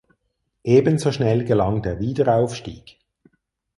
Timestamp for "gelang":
1.45-1.83